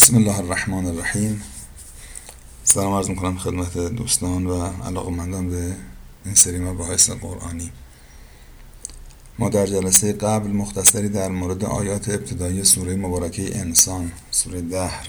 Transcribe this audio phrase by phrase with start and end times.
[0.00, 1.42] بسم الله الرحمن الرحیم
[2.64, 5.76] سلام عرض می‌کنم خدمت دوستان و علاقمندان به
[6.24, 7.72] این سری مباحث قرآنی
[9.38, 15.08] ما در جلسه قبل مختصری در مورد آیات ابتدایی سوره مبارکه انسان سوره دهر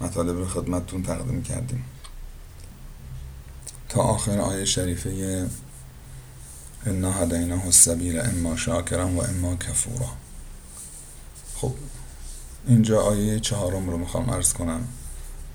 [0.00, 1.84] مطالب رو خدمتتون تقدیم کردیم
[3.88, 5.48] تا آخر آیه شریفه
[6.86, 10.08] انا هدیناه السبیل اما شاکرا و اما کفورا
[12.66, 14.88] اینجا آیه چهارم رو می‌خوام عرض کنم.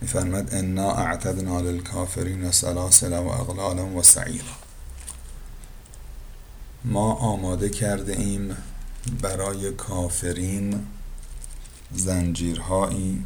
[0.01, 4.45] میفرمد انا اعتدنا للکافرین سلاسل و اغلالا و سعیرا.
[6.83, 8.57] ما آماده کرده ایم
[9.21, 10.87] برای کافرین
[11.91, 13.25] زنجیرهایی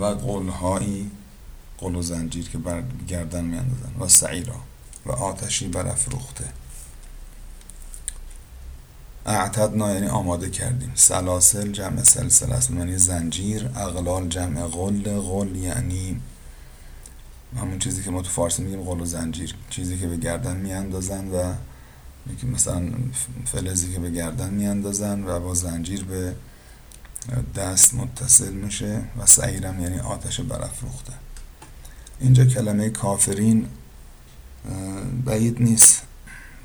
[0.00, 1.10] و قلهایی
[1.78, 4.56] قل و زنجیر که بر گردن میاندازن و سعیرا
[5.06, 6.44] و آتشی برافروخته.
[9.32, 10.92] اعتدنا یعنی آماده کردیم.
[10.94, 12.70] سلاسل جمع سلسل است.
[12.70, 16.20] یعنی زنجیر اغلال جمع غل غل یعنی
[17.56, 19.54] همون چیزی که ما تو فارسی میگیم غل و زنجیر.
[19.70, 21.52] چیزی که به گردن میاندازن و
[22.52, 22.82] مثلا
[23.44, 26.34] فلزی که به گردن میاندازن و با زنجیر به
[27.56, 31.12] دست متصل میشه و سعیرم یعنی آتش برافروخته.
[32.20, 33.68] اینجا کلمه کافرین
[35.24, 36.01] بعید نیست.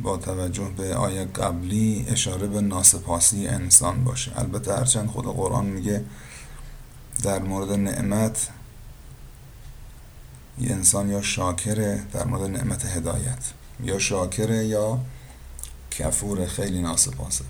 [0.02, 4.40] با توجه به آیه قبلی اشاره به ناسپاسی انسان باشه.
[4.40, 6.04] البته هرچند خود قرآن میگه
[7.24, 8.48] در مورد نعمت
[10.60, 13.40] یه انسان یا شاکره در مورد نعمت هدایت.
[13.84, 15.00] یا شاکره یا
[15.92, 17.46] کفور خیلی ناسپاسه.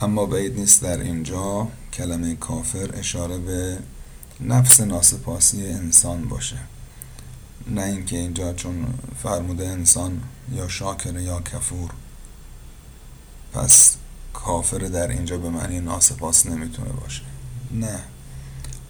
[0.00, 3.78] اما بعید نیست در اینجا کلمه کافر اشاره به
[4.40, 6.58] نفس ناسپاسی انسان باشه.
[7.68, 8.86] نه اینکه اینجا چون
[9.22, 11.90] فرموده انسان یا شاکر یا کفور.
[13.52, 13.96] پس
[14.34, 17.22] کافر در اینجا به معنی ناسپاس نمی‌تونه باشه.
[17.72, 17.98] نه.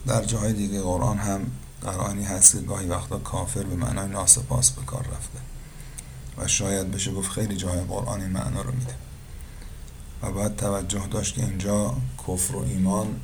[0.07, 4.81] در جاهای دیگه قرآن هم قرآنی هست که گاهی وقتا کافر به معنای ناسپاس به
[4.81, 5.39] کار رفته.
[6.37, 8.95] و شاید بشه گفت خیلی جاهای قرآن این معنا رو میده.
[10.21, 11.97] و باید توجه داشت که اینجا
[12.27, 13.19] کفر و ایمان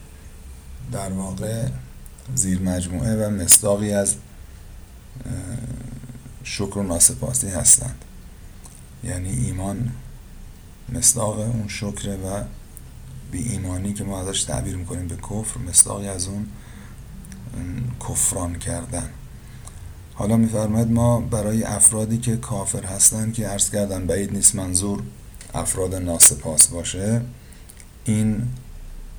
[0.92, 1.68] در واقع
[2.36, 4.16] زیر مجموعه و مصداقی از
[6.48, 8.06] شکر و ناسپاسی هستند.
[9.04, 9.92] یعنی ایمان
[10.94, 12.44] مصداق اون شکره و
[13.32, 16.48] بی ایمانی که ما ازش تعبیر می‌کنیم به کفر مصداقی از اون
[18.10, 19.10] کفران کردن.
[20.14, 25.04] حالا میفرماید ما برای افرادی که کافر هستند که عرض کردن بعید نیست منظور
[25.54, 27.22] افراد ناسپاس باشه
[28.06, 28.48] این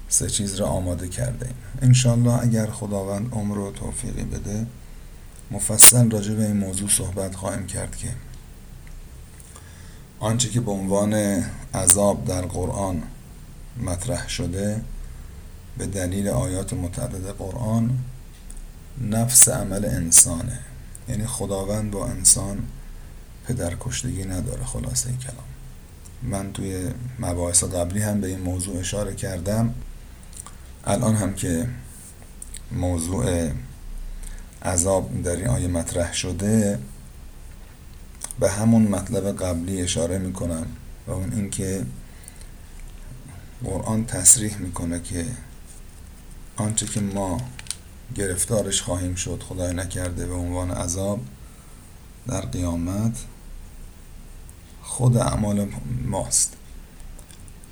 [0.08, 1.56] سه چیز را آماده کرده ایم.
[1.82, 4.66] انشالله اگر خداوند عمر و توفیقی بده
[5.50, 8.08] مفصل راجع به این موضوع صحبت خواهیم کرد که
[10.20, 11.14] آنچه که به عنوان
[11.74, 13.02] عذاب در قرآن
[13.80, 14.80] مطرح شده
[15.78, 17.98] به دلیل آیات متعدد قرآن
[19.00, 20.58] نفس عمل انسانه.
[21.08, 22.58] یعنی خداوند با انسان
[23.46, 25.46] پدرکشتگی نداره خلاصه کلام.
[26.22, 29.74] من توی مباحث قبلی هم به این موضوع اشاره کردم.
[30.84, 31.68] الان هم که
[32.72, 33.50] موضوع
[34.62, 36.78] عذاب در این آیه مطرح شده
[38.41, 40.67] به همون مطلب قبلی اشاره می‌کنم
[41.06, 41.87] و اون اینکه
[43.65, 45.27] قرآن تصریح می‌کنه که
[46.56, 47.41] آنچه که ما
[48.15, 51.21] گرفتارش خواهیم شد خدای نکرده به عنوان عذاب
[52.28, 53.19] در قیامت
[54.83, 55.69] خود اعمال
[56.05, 56.56] ماست.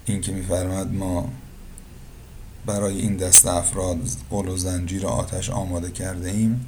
[0.07, 1.31] این که میفرماد ما
[2.67, 3.99] برای این دست افراد
[4.31, 6.67] قل و زنجیر آتش آماده کرده ایم.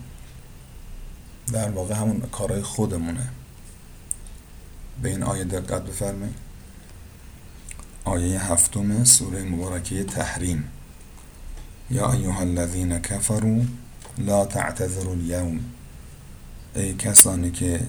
[1.53, 3.29] در واقع همون کارهای خودمونه.
[5.03, 6.35] به این آیه دقت بفرمایید.
[8.05, 10.65] آیه هفتم سوره مبارکه تحریم.
[11.91, 13.63] یا ایها الذین کفروا
[14.19, 15.61] لا تعتذروا اليوم.
[16.75, 17.81] ای کسانی که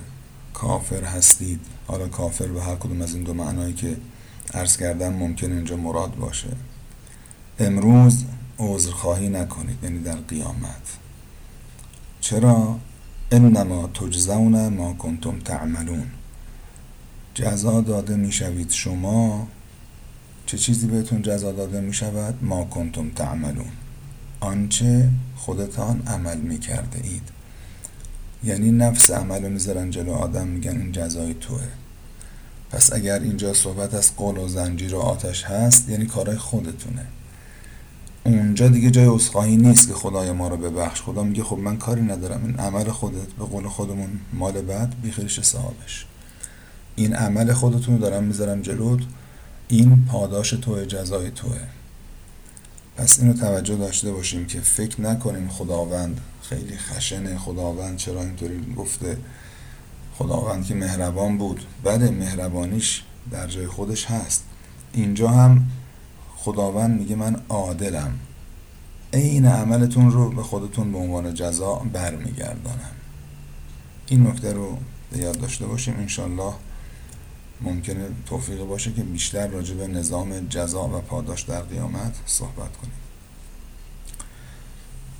[0.53, 1.59] کافر هستید.
[1.87, 3.97] حالا کافر به هر کدوم از این دو معنایی که
[4.53, 6.49] عرض کردم ممکن اینجا مراد باشه.
[7.59, 8.23] امروز
[8.59, 10.97] عذرخواهی نکنید یعنی در قیامت.
[12.21, 12.79] چرا؟
[13.31, 16.05] انما تجزون ما کنتم تعملون.
[17.33, 19.47] جزا داده می‌شوید شما
[20.45, 23.71] چه چیزی بهتون جزا داده می شود ما کنتم تعملون.
[24.39, 27.29] آنچه خودتان عمل می کرده اید.
[28.43, 31.67] یعنی نفس عمل رو می‌ذارن جلو آدم میگن این جزای توه.
[32.71, 37.05] پس اگر اینجا صحبت از قول و زنجیر و آتش هست یعنی کارهای خودتونه.
[38.27, 41.01] اونجا دیگه جای اصخاهی نیست که خدای ما رو ببخش.
[41.01, 42.45] خدا میگه خب من کاری ندارم.
[42.45, 46.05] این عمل خودت به قول خودمون مال بعد بیخیرش صاحبش
[46.95, 48.99] این عمل خودتون رو دارم می‌ذارم جلوت.
[49.67, 51.59] این پاداش توه جزای توه.
[52.97, 57.37] پس اینو توجه داشته باشیم که فکر نکنیم خداوند خیلی خشنه.
[57.37, 59.17] خداوند چرا اینطوری گفته؟
[60.17, 61.61] خداوند که مهربان بود.
[61.83, 64.43] بله مهربانیش در جای خودش هست.
[64.93, 65.67] اینجا هم
[66.47, 68.13] خداوند میگه من عادلم.
[69.13, 72.95] عین عملتون رو به خودتون به عنوان جزا برمیگردانم.
[74.07, 74.77] این نکته رو
[75.11, 75.95] به یاد داشته باشیم.
[75.97, 76.53] انشالله
[77.61, 82.93] ممکنه توفیق باشه که بیشتر راجع به نظام جزا و پاداش در قیامت صحبت کنیم.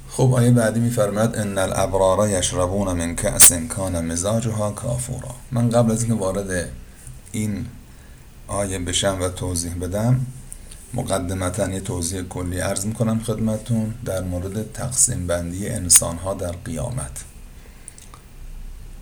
[0.09, 5.35] خب آیه بعدی میفرماد ان الابرار یشربون من کأس کان مزاجها کافورا.
[5.51, 6.69] من قبل از اینکه وارد
[7.31, 7.65] این
[8.47, 10.25] آیه بشم و توضیح بدم
[10.93, 17.23] مقدمتا یه توضیح کلی عرض می‌کنم خدمتون در مورد تقسیم بندی انسان ها در قیامت.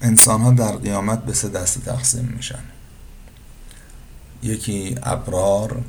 [0.02, 2.64] انسان ها در قیامت به سه دسته تقسیم میشن.
[4.44, 5.84] یکی ابرار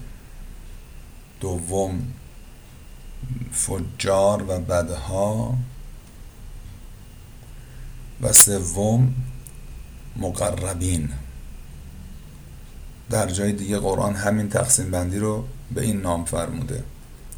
[1.40, 2.02] دوم
[3.52, 5.58] فجار و بدها
[8.20, 9.14] و سوم
[10.16, 11.08] مقربین.
[13.10, 15.44] در جای دیگه قرآن همین تقسیم بندی رو
[15.74, 16.84] به این نام فرموده.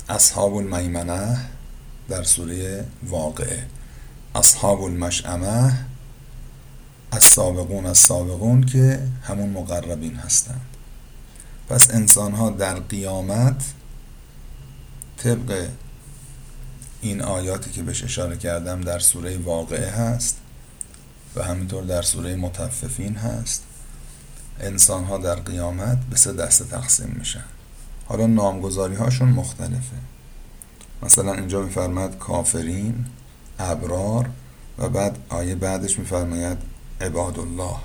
[0.09, 1.39] اصحاب المیمنه
[2.09, 3.67] در سوره واقعه.
[4.35, 5.73] اصحاب المشعمه
[7.13, 10.61] السابقون السابقون که همون مقربین هستند.
[11.69, 13.63] پس انسان ها در قیامت
[15.17, 15.69] طبق
[17.01, 20.37] این آیاتی که بهش اشاره کردم در سوره واقعه هست
[21.37, 23.63] و همینطور در سوره متففین هست.
[24.61, 27.45] انسان ها در قیامت به سه دسته تقسیم میشن.
[28.07, 29.97] حالا نامگذاری هاشون مختلفه.
[31.03, 33.07] مثلا اینجا میفرماد کافرین
[33.59, 34.31] ابرار
[34.79, 36.59] و بعد آیه بعدش میفرماید
[37.01, 37.77] عباد الله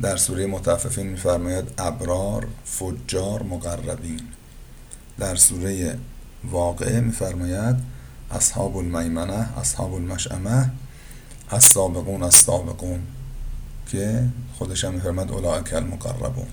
[0.00, 4.20] در سوره متففین میفرماید ابرار فجار مقربین.
[5.18, 5.98] در سوره
[6.44, 7.76] واقعه میفرماید
[8.30, 10.70] اصحاب المیمنه اصحاب المشعمه
[11.50, 13.00] السابقون السابقون.
[13.88, 14.24] که
[14.58, 16.46] خودش هم میفرماید اولئک المقربون.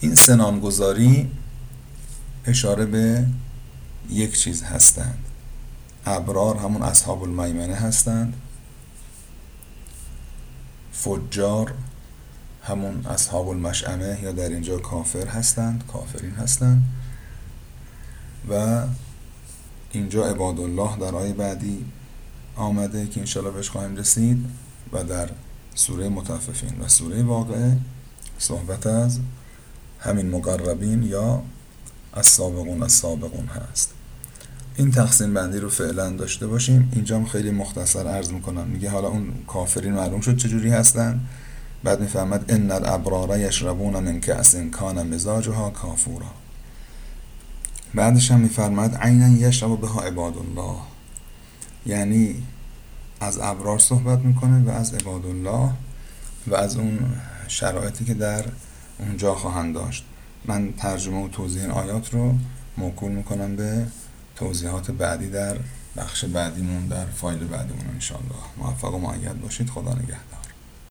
[0.00, 1.30] این سنامگذاری
[2.46, 3.26] اشاره به
[4.10, 5.24] یک چیز هستند.
[6.06, 8.34] ابرار همون اصحاب المیمنه هستند.
[10.92, 11.74] فجار
[12.62, 16.82] همون اصحاب المشعمه یا در اینجا کافر هستند کافرین هستند.
[18.50, 18.82] و
[19.92, 21.84] اینجا عباد الله در آیه بعدی
[22.56, 24.44] آمده که انشالله بهش خواهیم رسید
[24.92, 25.30] و در
[25.74, 27.76] سوره متففین و سوره واقعه
[28.38, 29.18] صحبت از
[30.00, 31.42] همین مقربین یا
[32.12, 33.94] از سابقون از سابقون هست.
[34.76, 36.92] این تقسیم بندی رو فعلا داشته باشیم.
[36.92, 38.66] اینجا خیلی مختصر عرض می‌کنم.
[38.66, 41.20] میگه حالا اون کافرین معلوم شد چجوری هستن.
[41.84, 46.26] بعد می‌فهمد ان الابرار یشربون من کأس کان مزاجها کافورا.
[47.94, 50.76] بعدش هم میفرماد عینا یشرب بها عباد الله.
[51.86, 52.42] یعنی
[53.22, 55.70] از ابرار صحبت می‌کنه و از عباد الله
[56.46, 56.98] و از اون
[57.48, 58.44] شرایطی که در
[58.98, 60.04] اونجا خواهند داشت.
[60.44, 62.34] من ترجمه و توضیح آیات رو
[62.76, 63.86] موکول می‌کنم به
[64.36, 65.56] توضیحات بعدی در
[65.96, 69.70] بخش بعدیمون در فایل بعدیمون انشالله موفق و معید باشید.
[69.70, 70.41] خدا نگهدار.